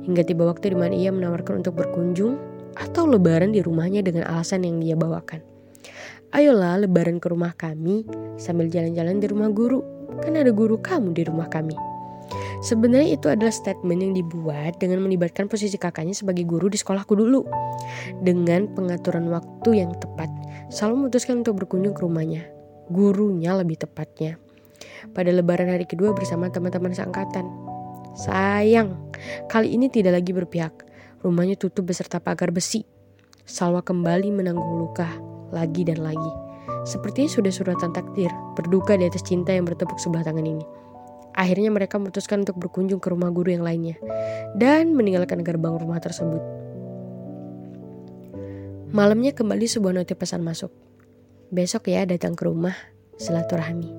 hingga 0.09 0.25
tiba 0.25 0.49
waktu 0.49 0.73
di 0.73 0.77
mana 0.81 0.97
ia 0.97 1.13
menawarkan 1.13 1.61
untuk 1.61 1.77
berkunjung 1.77 2.41
atau 2.73 3.05
lebaran 3.05 3.53
di 3.53 3.61
rumahnya 3.61 4.01
dengan 4.01 4.25
alasan 4.25 4.65
yang 4.65 4.81
dia 4.81 4.97
bawakan. 4.97 5.45
Ayolah 6.33 6.81
lebaran 6.81 7.21
ke 7.21 7.29
rumah 7.33 7.57
kami 7.57 8.05
sambil 8.41 8.69
jalan-jalan 8.69 9.21
di 9.21 9.27
rumah 9.29 9.49
guru, 9.53 9.81
kan 10.25 10.33
ada 10.37 10.51
guru 10.53 10.81
kamu 10.81 11.13
di 11.13 11.23
rumah 11.29 11.49
kami. 11.49 11.77
Sebenarnya 12.59 13.15
itu 13.15 13.31
adalah 13.31 13.55
statement 13.55 14.01
yang 14.03 14.13
dibuat 14.19 14.83
dengan 14.83 15.07
melibatkan 15.07 15.47
posisi 15.47 15.79
kakaknya 15.79 16.13
sebagai 16.13 16.43
guru 16.43 16.67
di 16.67 16.77
sekolahku 16.77 17.15
dulu. 17.15 17.47
Dengan 18.21 18.67
pengaturan 18.75 19.31
waktu 19.31 19.87
yang 19.87 19.95
tepat, 20.03 20.29
selalu 20.69 21.07
memutuskan 21.07 21.47
untuk 21.47 21.63
berkunjung 21.63 21.95
ke 21.95 22.03
rumahnya. 22.03 22.51
Gurunya 22.91 23.55
lebih 23.55 23.79
tepatnya 23.79 24.41
pada 25.13 25.31
lebaran 25.31 25.71
hari 25.71 25.87
kedua 25.87 26.13
bersama 26.17 26.51
teman-teman 26.51 26.93
seangkatan. 26.93 27.47
Sayang, 28.19 28.99
kali 29.47 29.79
ini 29.79 29.87
tidak 29.87 30.19
lagi 30.19 30.35
berpihak. 30.35 30.75
Rumahnya 31.23 31.55
tutup 31.55 31.87
beserta 31.87 32.19
pagar 32.19 32.51
besi. 32.51 32.83
Salwa 33.47 33.81
kembali 33.81 34.35
menanggung 34.35 34.83
luka 34.83 35.09
lagi 35.55 35.87
dan 35.87 36.03
lagi. 36.03 36.48
Sepertinya 36.89 37.29
sudah 37.29 37.53
suratan 37.53 37.93
takdir, 37.93 38.33
berduka 38.57 38.97
di 38.97 39.05
atas 39.05 39.21
cinta 39.21 39.53
yang 39.53 39.69
bertepuk 39.69 40.01
sebelah 40.01 40.25
tangan 40.25 40.49
ini. 40.49 40.65
Akhirnya 41.37 41.69
mereka 41.69 42.01
memutuskan 42.01 42.49
untuk 42.49 42.57
berkunjung 42.57 42.97
ke 42.97 43.13
rumah 43.13 43.29
guru 43.29 43.53
yang 43.53 43.61
lainnya 43.61 44.01
dan 44.57 44.97
meninggalkan 44.97 45.45
gerbang 45.45 45.77
rumah 45.77 46.01
tersebut. 46.01 46.41
Malamnya 48.89 49.37
kembali 49.37 49.69
sebuah 49.69 50.01
notif 50.01 50.17
pesan 50.17 50.41
masuk. 50.41 50.73
Besok 51.53 51.93
ya 51.93 52.09
datang 52.09 52.33
ke 52.33 52.49
rumah, 52.49 52.73
silaturahmi. 53.21 53.93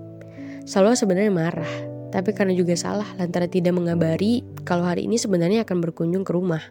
Salwa 0.65 0.97
sebenarnya 0.97 1.29
marah, 1.29 1.73
tapi 2.09 2.33
karena 2.33 2.57
juga 2.57 2.73
salah 2.73 3.05
lantaran 3.21 3.53
tidak 3.53 3.77
mengabari 3.77 4.41
kalau 4.65 4.89
hari 4.89 5.05
ini 5.05 5.21
sebenarnya 5.21 5.61
akan 5.61 5.77
berkunjung 5.85 6.25
ke 6.25 6.33
rumah. 6.33 6.61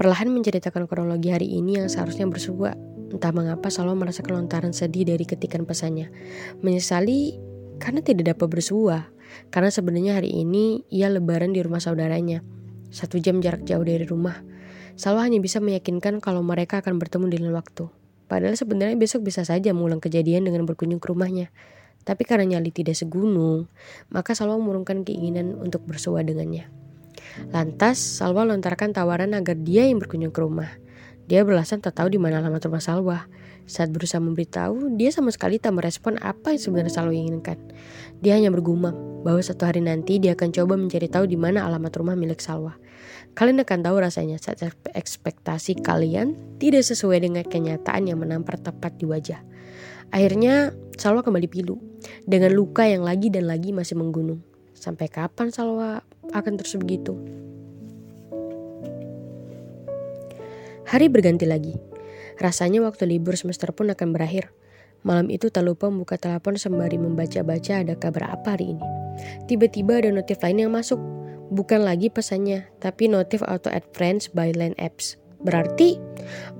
Perlahan 0.00 0.32
menceritakan 0.32 0.88
kronologi 0.88 1.28
hari 1.28 1.52
ini 1.60 1.76
yang 1.76 1.92
seharusnya 1.92 2.24
bersua. 2.24 2.72
Entah 3.10 3.34
mengapa 3.34 3.68
Salwa 3.74 3.98
merasa 3.98 4.22
kelontaran 4.22 4.70
sedih 4.70 5.02
dari 5.02 5.26
ketikan 5.26 5.66
pesannya. 5.66 6.14
Menyesali 6.62 7.36
karena 7.82 8.00
tidak 8.00 8.34
dapat 8.36 8.46
bersua. 8.46 9.10
Karena 9.50 9.70
sebenarnya 9.70 10.18
hari 10.18 10.30
ini 10.30 10.86
ia 10.90 11.10
lebaran 11.10 11.54
di 11.54 11.62
rumah 11.62 11.82
saudaranya. 11.82 12.42
Satu 12.90 13.18
jam 13.18 13.42
jarak 13.42 13.66
jauh 13.66 13.82
dari 13.82 14.06
rumah. 14.06 14.42
Salwa 14.94 15.26
hanya 15.26 15.38
bisa 15.38 15.58
meyakinkan 15.62 16.18
kalau 16.22 16.42
mereka 16.42 16.82
akan 16.82 16.98
bertemu 16.98 17.26
di 17.30 17.36
lain 17.38 17.54
waktu. 17.54 17.90
Padahal 18.30 18.54
sebenarnya 18.54 18.94
besok 18.94 19.26
bisa 19.26 19.42
saja 19.42 19.74
mengulang 19.74 19.98
kejadian 19.98 20.46
dengan 20.46 20.62
berkunjung 20.62 21.02
ke 21.02 21.10
rumahnya. 21.10 21.50
Tapi 22.06 22.22
karena 22.24 22.56
nyali 22.56 22.70
tidak 22.70 22.94
segunung, 22.96 23.66
maka 24.08 24.32
Salwa 24.32 24.56
mengurungkan 24.56 25.02
keinginan 25.02 25.58
untuk 25.58 25.82
bersua 25.84 26.22
dengannya. 26.22 26.70
Lantas, 27.50 27.98
Salwa 27.98 28.46
lontarkan 28.46 28.94
tawaran 28.94 29.36
agar 29.36 29.58
dia 29.58 29.84
yang 29.86 30.00
berkunjung 30.00 30.32
ke 30.32 30.40
rumah. 30.40 30.70
Dia 31.30 31.46
beralasan 31.46 31.78
tak 31.78 31.94
tahu 31.94 32.10
di 32.10 32.18
mana 32.18 32.42
alamat 32.42 32.66
rumah 32.66 32.82
Salwa. 32.82 33.30
Saat 33.70 33.94
berusaha 33.94 34.18
memberitahu, 34.18 34.98
dia 34.98 35.14
sama 35.14 35.30
sekali 35.30 35.62
tak 35.62 35.78
merespon 35.78 36.18
apa 36.18 36.50
yang 36.50 36.58
sebenarnya 36.58 36.90
Salwa 36.90 37.14
inginkan. 37.14 37.54
Dia 38.18 38.34
hanya 38.34 38.50
bergumam 38.50 39.22
bahwa 39.22 39.38
satu 39.38 39.62
hari 39.62 39.78
nanti 39.78 40.18
dia 40.18 40.34
akan 40.34 40.50
coba 40.50 40.74
mencari 40.74 41.06
tahu 41.06 41.30
di 41.30 41.38
mana 41.38 41.62
alamat 41.70 41.94
rumah 41.94 42.18
milik 42.18 42.42
Salwa. 42.42 42.74
Kalian 43.38 43.62
akan 43.62 43.78
tahu 43.78 43.96
rasanya 44.02 44.42
saat 44.42 44.58
ekspektasi 44.90 45.86
kalian 45.86 46.34
tidak 46.58 46.82
sesuai 46.82 47.22
dengan 47.22 47.46
kenyataan 47.46 48.10
yang 48.10 48.18
menampar 48.18 48.58
tepat 48.58 48.98
di 48.98 49.06
wajah. 49.06 49.38
Akhirnya 50.10 50.74
Salwa 50.98 51.22
kembali 51.22 51.46
pilu 51.46 51.78
dengan 52.26 52.50
luka 52.58 52.90
yang 52.90 53.06
lagi 53.06 53.30
dan 53.30 53.46
lagi 53.46 53.70
masih 53.70 53.94
menggunung. 53.94 54.42
Sampai 54.74 55.06
kapan 55.06 55.54
Salwa 55.54 56.02
akan 56.34 56.58
terus 56.58 56.74
begitu? 56.74 57.14
Hari 60.88 61.12
berganti 61.12 61.44
lagi. 61.44 61.76
Rasanya 62.40 62.80
waktu 62.80 63.04
libur 63.04 63.36
semester 63.36 63.68
pun 63.76 63.92
akan 63.92 64.16
berakhir. 64.16 64.54
Malam 65.04 65.28
itu 65.32 65.48
tak 65.48 65.64
lupa 65.64 65.88
membuka 65.88 66.16
telepon 66.16 66.56
sembari 66.56 66.96
membaca-baca 67.00 67.84
ada 67.84 67.96
kabar 67.96 68.36
apa 68.36 68.56
hari 68.56 68.76
ini. 68.76 68.86
Tiba-tiba 69.48 70.00
ada 70.00 70.08
notif 70.12 70.40
lain 70.40 70.68
yang 70.68 70.72
masuk. 70.72 71.00
Bukan 71.50 71.82
lagi 71.82 72.08
pesannya, 72.08 72.70
tapi 72.78 73.10
notif 73.10 73.42
auto 73.42 73.68
add 73.68 73.84
friends 73.92 74.30
by 74.30 74.54
line 74.54 74.76
apps. 74.78 75.18
Berarti 75.40 75.98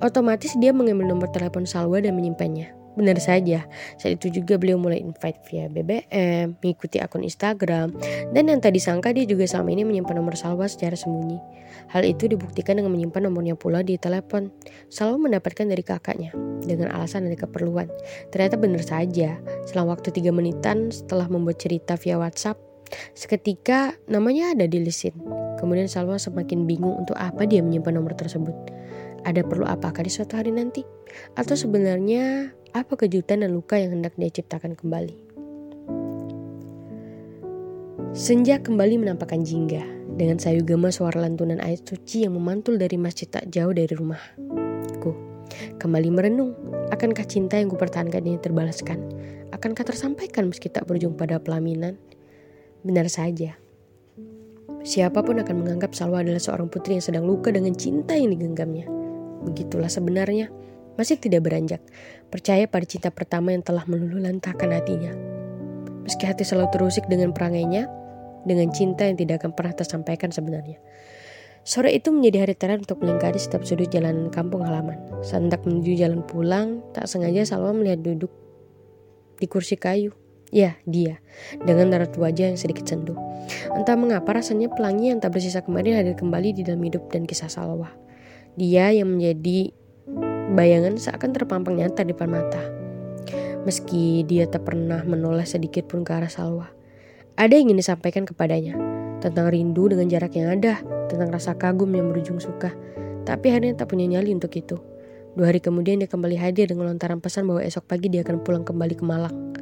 otomatis 0.03 0.51
dia 0.57 0.73
mengambil 0.73 1.15
nomor 1.15 1.29
telepon 1.31 1.63
Salwa 1.63 2.01
dan 2.01 2.17
menyimpannya. 2.17 2.73
Benar 2.91 3.23
saja, 3.23 3.63
saat 3.95 4.19
itu 4.19 4.43
juga 4.43 4.59
beliau 4.59 4.75
mulai 4.75 4.99
invite 4.99 5.39
via 5.47 5.71
BBM, 5.71 6.59
mengikuti 6.59 6.99
akun 6.99 7.23
Instagram, 7.23 7.95
dan 8.35 8.43
yang 8.51 8.59
tadi 8.59 8.83
sangka 8.83 9.15
dia 9.15 9.23
juga 9.23 9.47
selama 9.47 9.71
ini 9.71 9.87
menyimpan 9.87 10.19
nomor 10.19 10.35
Salwa 10.35 10.67
secara 10.67 10.99
sembunyi. 10.99 11.39
Hal 11.91 12.07
itu 12.07 12.31
dibuktikan 12.31 12.79
dengan 12.79 12.95
menyimpan 12.95 13.27
nomornya 13.27 13.59
pula 13.59 13.83
di 13.83 13.99
telepon. 13.99 14.47
Salwa 14.87 15.27
mendapatkan 15.27 15.67
dari 15.67 15.83
kakaknya, 15.83 16.31
dengan 16.63 16.87
alasan 16.95 17.27
ada 17.27 17.35
keperluan. 17.35 17.91
Ternyata 18.31 18.55
benar 18.55 18.79
saja, 18.79 19.43
selang 19.67 19.91
waktu 19.91 20.07
3 20.15 20.31
menitan 20.31 20.87
setelah 20.87 21.27
membuat 21.27 21.59
cerita 21.59 21.99
via 21.99 22.15
WhatsApp, 22.15 22.55
seketika 23.11 23.91
namanya 24.07 24.55
ada 24.55 24.71
di 24.71 24.79
lisin. 24.79 25.11
Kemudian 25.59 25.91
Salwa 25.91 26.15
semakin 26.15 26.63
bingung 26.63 26.95
untuk 26.95 27.19
apa 27.19 27.43
dia 27.43 27.59
menyimpan 27.59 27.99
nomor 27.99 28.15
tersebut. 28.15 28.55
Ada 29.27 29.43
perlu 29.43 29.67
apakah 29.67 30.01
di 30.01 30.09
suatu 30.09 30.39
hari 30.39 30.55
nanti? 30.55 30.87
Atau 31.35 31.59
sebenarnya 31.59 32.55
apa 32.71 32.95
kejutan 32.95 33.43
dan 33.43 33.51
luka 33.51 33.75
yang 33.75 33.99
hendak 33.99 34.15
dia 34.15 34.31
ciptakan 34.31 34.79
kembali? 34.79 35.27
Senja 38.15 38.59
kembali 38.59 38.95
menampakkan 38.99 39.43
jingga 39.45 40.00
dengan 40.21 40.37
sayu 40.37 40.61
gema 40.61 40.93
suara 40.93 41.17
lantunan 41.25 41.57
ayat 41.57 41.81
suci 41.81 42.29
yang 42.29 42.37
memantul 42.37 42.77
dari 42.77 42.93
masjid 42.93 43.25
tak 43.25 43.49
jauh 43.49 43.73
dari 43.73 43.89
rumahku. 43.89 45.17
Kembali 45.81 46.13
merenung, 46.13 46.53
akankah 46.93 47.25
cinta 47.25 47.57
yang 47.57 47.73
kupertahankan 47.73 48.21
ini 48.21 48.37
terbalaskan? 48.37 49.01
Akankah 49.49 49.81
tersampaikan 49.81 50.53
meski 50.53 50.69
tak 50.69 50.85
berujung 50.85 51.17
pada 51.17 51.41
pelaminan? 51.41 51.97
Benar 52.85 53.09
saja, 53.09 53.57
siapa 54.85 55.25
pun 55.25 55.41
akan 55.41 55.65
menganggap 55.65 55.97
Salwa 55.97 56.21
adalah 56.21 56.37
seorang 56.37 56.69
putri 56.69 57.01
yang 57.01 57.05
sedang 57.05 57.25
luka 57.25 57.49
dengan 57.49 57.73
cinta 57.73 58.13
yang 58.13 58.29
digenggamnya. 58.29 58.85
Begitulah 59.41 59.89
sebenarnya, 59.89 60.53
masih 61.01 61.17
tidak 61.17 61.49
beranjak, 61.49 61.81
percaya 62.29 62.69
pada 62.69 62.85
cinta 62.85 63.09
pertama 63.09 63.57
yang 63.57 63.65
telah 63.65 63.89
meluluhlantahkan 63.89 64.69
hatinya. 64.69 65.17
Meski 66.05 66.29
hati 66.29 66.45
selalu 66.45 66.69
terusik 66.77 67.09
dengan 67.09 67.33
perangainya, 67.33 67.89
dengan 68.47 68.69
cinta 68.73 69.05
yang 69.05 69.17
tidak 69.17 69.43
akan 69.43 69.51
pernah 69.53 69.73
tersampaikan 69.75 70.29
sebenarnya. 70.33 70.81
Sore 71.61 71.93
itu 71.93 72.09
menjadi 72.09 72.49
hari 72.49 72.55
terakhir 72.57 72.89
untuk 72.89 73.05
melingkari 73.05 73.37
setiap 73.37 73.61
sudut 73.61 73.85
jalan 73.93 74.33
kampung 74.33 74.65
halaman. 74.65 74.97
Sandak 75.21 75.61
menuju 75.61 75.93
jalan 75.93 76.25
pulang, 76.25 76.81
tak 76.97 77.05
sengaja 77.05 77.45
Salwa 77.45 77.69
melihat 77.69 78.01
duduk 78.01 78.33
di 79.37 79.45
kursi 79.45 79.77
kayu. 79.77 80.09
Ya, 80.49 80.75
dia. 80.83 81.21
Dengan 81.61 81.93
raut 81.95 82.11
wajah 82.17 82.51
yang 82.51 82.59
sedikit 82.59 82.89
sendu. 82.89 83.15
Entah 83.71 83.95
mengapa 83.95 84.35
rasanya 84.35 84.67
pelangi 84.73 85.13
yang 85.13 85.23
tak 85.23 85.37
bersisa 85.37 85.63
kemarin 85.63 86.01
hadir 86.01 86.17
kembali 86.17 86.49
di 86.51 86.61
dalam 86.65 86.81
hidup 86.81 87.07
dan 87.13 87.29
kisah 87.29 87.47
Salwa. 87.47 87.93
Dia 88.57 88.91
yang 88.91 89.15
menjadi 89.15 89.71
bayangan 90.51 90.99
seakan 90.99 91.31
terpampang 91.31 91.79
nyata 91.79 92.03
di 92.03 92.11
depan 92.11 92.29
mata. 92.35 92.61
Meski 93.63 94.25
dia 94.25 94.49
tak 94.49 94.65
pernah 94.65 95.05
menoleh 95.05 95.45
sedikit 95.45 95.87
pun 95.87 96.01
ke 96.01 96.11
arah 96.11 96.27
Salwa. 96.27 96.80
Ada 97.39 97.57
yang 97.57 97.71
ingin 97.71 97.79
disampaikan 97.79 98.23
kepadanya 98.27 98.75
tentang 99.21 99.53
rindu 99.53 99.87
dengan 99.87 100.09
jarak 100.09 100.33
yang 100.35 100.57
ada, 100.59 100.81
tentang 101.07 101.29
rasa 101.31 101.55
kagum 101.55 101.93
yang 101.93 102.09
berujung 102.09 102.41
suka. 102.41 102.73
Tapi 103.23 103.53
hanya 103.53 103.77
tak 103.77 103.93
punya 103.93 104.09
nyali 104.09 104.33
untuk 104.33 104.51
itu. 104.57 104.81
Dua 105.37 105.47
hari 105.47 105.63
kemudian 105.63 106.01
dia 106.01 106.09
kembali 106.11 106.35
hadir 106.35 106.67
dengan 106.67 106.91
lontaran 106.91 107.23
pesan 107.23 107.47
bahwa 107.47 107.63
esok 107.63 107.87
pagi 107.87 108.11
dia 108.11 108.25
akan 108.25 108.43
pulang 108.43 108.67
kembali 108.67 108.99
ke 108.99 109.03
Malang. 109.05 109.55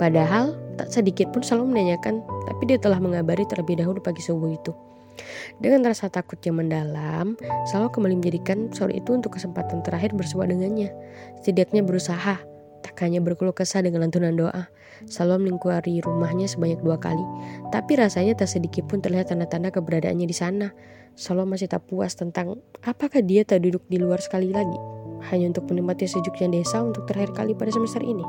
Padahal 0.00 0.56
tak 0.80 0.88
sedikit 0.88 1.28
pun 1.34 1.44
selalu 1.44 1.76
menanyakan, 1.76 2.24
tapi 2.48 2.62
dia 2.64 2.80
telah 2.80 2.96
mengabari 2.96 3.44
terlebih 3.44 3.76
dahulu 3.76 4.00
pagi 4.00 4.24
subuh 4.24 4.48
itu. 4.48 4.72
Dengan 5.60 5.84
rasa 5.84 6.08
takut 6.08 6.40
yang 6.40 6.64
mendalam, 6.64 7.36
selalu 7.68 7.92
kembali 7.92 8.14
menjadikan 8.24 8.72
sore 8.72 8.96
itu 8.96 9.12
untuk 9.12 9.36
kesempatan 9.36 9.84
terakhir 9.84 10.16
bersua 10.16 10.48
dengannya. 10.48 10.88
Setidaknya 11.44 11.84
berusaha, 11.84 12.40
tak 12.82 12.98
hanya 13.06 13.22
berkeluh 13.22 13.54
kesah 13.54 13.80
dengan 13.80 14.04
lantunan 14.04 14.34
doa. 14.34 14.66
Selalu 15.06 15.48
melingkari 15.48 16.02
rumahnya 16.02 16.50
sebanyak 16.50 16.82
dua 16.82 16.98
kali. 16.98 17.22
Tapi 17.70 17.94
rasanya 17.94 18.34
tak 18.34 18.50
sedikit 18.50 18.90
pun 18.90 18.98
terlihat 18.98 19.30
tanda-tanda 19.30 19.70
keberadaannya 19.70 20.26
di 20.26 20.36
sana. 20.36 20.74
Selalu 21.14 21.56
masih 21.56 21.70
tak 21.70 21.86
puas 21.86 22.18
tentang 22.18 22.58
apakah 22.82 23.22
dia 23.22 23.46
tak 23.46 23.62
duduk 23.62 23.86
di 23.86 24.02
luar 24.02 24.18
sekali 24.18 24.50
lagi. 24.50 24.76
hanya 25.30 25.54
untuk 25.54 25.70
menikmati 25.70 26.10
sejuknya 26.10 26.50
desa 26.50 26.82
untuk 26.82 27.06
terakhir 27.06 27.30
kali 27.30 27.54
pada 27.54 27.70
semester 27.70 28.02
ini. 28.02 28.26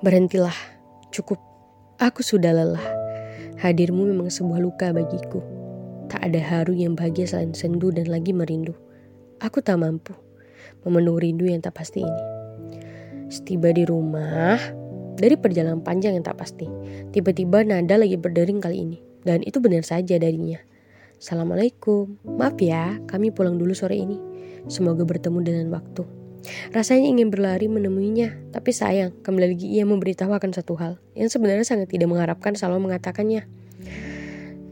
Berhentilah, 0.00 0.56
cukup. 1.12 1.36
Aku 2.00 2.24
sudah 2.24 2.56
lelah. 2.56 2.80
Hadirmu 3.60 4.08
memang 4.08 4.32
sebuah 4.32 4.56
luka 4.56 4.88
bagiku. 4.96 5.44
Tak 6.08 6.32
ada 6.32 6.40
haru 6.40 6.72
yang 6.72 6.96
bahagia 6.96 7.28
selain 7.28 7.52
sendu 7.52 7.92
dan 7.92 8.08
lagi 8.08 8.32
merindu. 8.32 8.72
Aku 9.44 9.60
tak 9.60 9.84
mampu 9.84 10.16
memenuhi 10.86 11.30
rindu 11.30 11.46
yang 11.46 11.62
tak 11.62 11.76
pasti 11.78 12.02
ini. 12.02 12.22
Setiba 13.30 13.70
di 13.70 13.86
rumah, 13.86 14.58
dari 15.20 15.36
perjalanan 15.36 15.84
panjang 15.84 16.18
yang 16.18 16.24
tak 16.26 16.40
pasti, 16.40 16.66
tiba-tiba 17.12 17.62
nada 17.62 18.00
lagi 18.00 18.16
berdering 18.16 18.58
kali 18.58 18.82
ini. 18.82 18.98
Dan 19.20 19.44
itu 19.44 19.60
benar 19.60 19.84
saja 19.84 20.16
darinya. 20.16 20.56
Assalamualaikum, 21.20 22.16
maaf 22.24 22.56
ya, 22.56 22.96
kami 23.04 23.28
pulang 23.28 23.60
dulu 23.60 23.76
sore 23.76 24.00
ini. 24.00 24.16
Semoga 24.72 25.04
bertemu 25.04 25.38
dengan 25.44 25.66
waktu. 25.76 26.08
Rasanya 26.72 27.12
ingin 27.12 27.28
berlari 27.28 27.68
menemuinya, 27.68 28.32
tapi 28.48 28.72
sayang, 28.72 29.12
kembali 29.20 29.52
lagi 29.52 29.68
ia 29.68 29.84
memberitahu 29.84 30.32
akan 30.32 30.56
satu 30.56 30.72
hal 30.80 30.96
yang 31.12 31.28
sebenarnya 31.28 31.68
sangat 31.68 31.92
tidak 31.92 32.08
mengharapkan 32.08 32.56
Salwa 32.56 32.80
mengatakannya. 32.80 33.44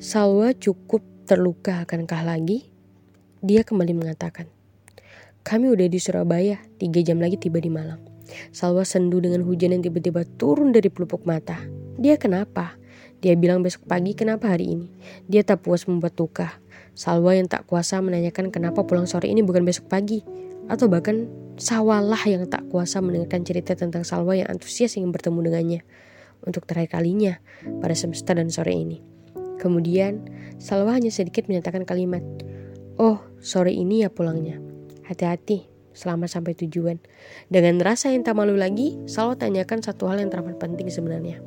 Salwa 0.00 0.57
cukup 0.57 1.04
terluka 1.28 1.85
akankah 1.85 2.25
lagi? 2.25 2.73
Dia 3.45 3.62
kembali 3.68 3.92
mengatakan, 3.92 4.49
kami 5.49 5.73
udah 5.73 5.88
di 5.88 5.97
Surabaya, 5.97 6.61
tiga 6.76 7.00
jam 7.00 7.25
lagi 7.25 7.40
tiba 7.40 7.57
di 7.57 7.73
Malang. 7.73 8.05
Salwa 8.52 8.85
sendu 8.85 9.17
dengan 9.25 9.40
hujan 9.49 9.73
yang 9.73 9.81
tiba-tiba 9.81 10.28
turun 10.37 10.76
dari 10.76 10.93
pelupuk 10.93 11.25
mata. 11.25 11.57
Dia 11.97 12.21
kenapa? 12.21 12.76
Dia 13.25 13.33
bilang 13.33 13.64
besok 13.64 13.88
pagi 13.88 14.12
kenapa 14.12 14.52
hari 14.52 14.76
ini. 14.76 14.93
Dia 15.25 15.40
tak 15.49 15.64
puas 15.64 15.88
membuat 15.88 16.21
luka. 16.21 16.61
Salwa 16.93 17.33
yang 17.33 17.49
tak 17.49 17.64
kuasa 17.64 17.97
menanyakan 18.05 18.52
kenapa 18.52 18.85
pulang 18.85 19.09
sore 19.09 19.33
ini 19.33 19.40
bukan 19.40 19.64
besok 19.64 19.88
pagi. 19.88 20.21
Atau 20.69 20.93
bahkan 20.93 21.25
Sawalah 21.59 22.23
yang 22.28 22.47
tak 22.47 22.71
kuasa 22.71 23.00
mendengarkan 23.02 23.43
cerita 23.43 23.73
tentang 23.75 24.05
Salwa 24.05 24.37
yang 24.37 24.47
antusias 24.52 24.95
ingin 24.95 25.11
bertemu 25.11 25.49
dengannya 25.49 25.81
untuk 26.47 26.69
terakhir 26.69 27.00
kalinya 27.00 27.43
pada 27.81 27.97
semester 27.97 28.37
dan 28.37 28.52
sore 28.52 28.76
ini. 28.76 29.00
Kemudian, 29.59 30.28
Salwa 30.61 30.95
hanya 30.95 31.11
sedikit 31.11 31.50
menyatakan 31.50 31.83
kalimat, 31.83 32.23
Oh, 32.95 33.19
sore 33.43 33.75
ini 33.75 34.07
ya 34.07 34.12
pulangnya. 34.12 34.68
Hati-hati, 35.09 35.65
selamat 35.97 36.37
sampai 36.37 36.53
tujuan. 36.53 37.00
Dengan 37.49 37.81
rasa 37.81 38.12
yang 38.12 38.29
tak 38.29 38.37
malu 38.37 38.61
lagi, 38.61 39.00
Salwa 39.09 39.41
tanyakan 39.41 39.81
satu 39.81 40.05
hal 40.05 40.21
yang 40.21 40.29
teramat 40.29 40.61
penting 40.61 40.85
sebenarnya. 40.93 41.41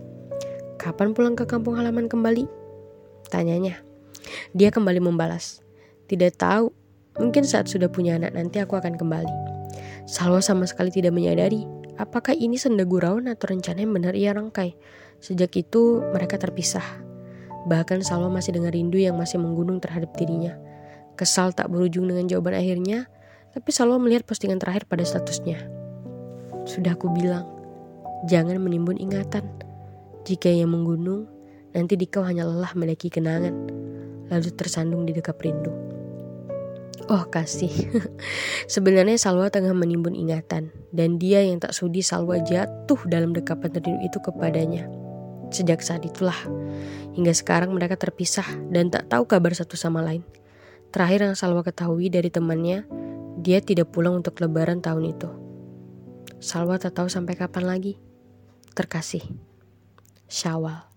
Kapan 0.82 1.14
pulang 1.14 1.38
ke 1.38 1.46
kampung 1.46 1.78
halaman 1.78 2.10
kembali? 2.10 2.50
Tanyanya. 3.30 3.86
Dia 4.58 4.74
kembali 4.74 4.98
membalas. 4.98 5.62
Tidak 6.10 6.34
tahu, 6.42 6.74
mungkin 7.22 7.46
saat 7.46 7.70
sudah 7.70 7.86
punya 7.86 8.18
anak 8.18 8.34
nanti 8.34 8.58
aku 8.58 8.82
akan 8.82 8.98
kembali. 8.98 9.30
Salwa 10.10 10.42
sama 10.42 10.66
sekali 10.66 10.90
tidak 10.90 11.14
menyadari 11.14 11.62
apakah 12.02 12.34
ini 12.34 12.58
senda 12.58 12.82
gurauan 12.82 13.30
atau 13.30 13.54
rencana 13.54 13.86
yang 13.86 13.94
benar 13.94 14.18
ia 14.18 14.34
rangkai. 14.34 14.74
Sejak 15.22 15.54
itu 15.54 16.02
mereka 16.10 16.42
terpisah. 16.42 17.06
Bahkan 17.70 18.02
Salwa 18.02 18.34
masih 18.34 18.58
dengan 18.58 18.74
rindu 18.74 18.98
yang 18.98 19.22
masih 19.22 19.38
menggunung 19.38 19.78
terhadap 19.78 20.18
dirinya. 20.18 20.58
Kesal 21.14 21.54
tak 21.54 21.70
berujung 21.70 22.10
dengan 22.10 22.26
jawaban 22.26 22.58
akhirnya, 22.58 23.06
tapi 23.52 23.70
Salwa 23.76 24.00
melihat 24.00 24.24
postingan 24.24 24.60
terakhir 24.60 24.88
pada 24.88 25.04
statusnya. 25.04 25.60
Sudah 26.64 26.96
aku 26.96 27.12
bilang, 27.12 27.48
jangan 28.30 28.60
menimbun 28.62 28.96
ingatan. 28.96 29.44
Jika 30.24 30.48
ia 30.48 30.70
menggunung, 30.70 31.26
nanti 31.74 31.98
dikau 31.98 32.22
hanya 32.24 32.46
lelah 32.48 32.72
mendaki 32.78 33.10
kenangan, 33.10 33.54
lalu 34.30 34.50
tersandung 34.54 35.04
di 35.04 35.12
dekap 35.12 35.42
rindu. 35.42 35.74
Oh 37.12 37.28
kasih. 37.28 37.72
Sebenarnya 38.74 39.20
Salwa 39.20 39.52
tengah 39.52 39.76
menimbun 39.76 40.16
ingatan 40.16 40.72
dan 40.96 41.20
dia 41.20 41.44
yang 41.44 41.60
tak 41.60 41.76
sudi 41.76 42.00
Salwa 42.00 42.40
jatuh 42.40 43.00
dalam 43.10 43.36
dekapan 43.36 43.74
rindu 43.74 44.00
itu 44.06 44.22
kepadanya. 44.24 44.88
Sejak 45.52 45.84
saat 45.84 46.08
itulah 46.08 46.38
hingga 47.12 47.36
sekarang 47.36 47.76
mereka 47.76 48.00
terpisah 48.00 48.48
dan 48.72 48.88
tak 48.88 49.12
tahu 49.12 49.28
kabar 49.28 49.52
satu 49.52 49.76
sama 49.76 50.00
lain. 50.00 50.24
Terakhir 50.96 51.28
yang 51.28 51.36
Salwa 51.36 51.64
ketahui 51.64 52.08
dari 52.08 52.32
temannya, 52.32 52.88
dia 53.40 53.64
tidak 53.64 53.96
pulang 53.96 54.20
untuk 54.20 54.36
lebaran 54.44 54.84
tahun 54.84 55.16
itu. 55.16 55.30
Salwa 56.44 56.76
tak 56.76 57.00
tahu 57.00 57.08
sampai 57.08 57.40
kapan 57.40 57.70
lagi. 57.70 57.94
Terkasih. 58.76 59.24
Syawal. 60.28 60.91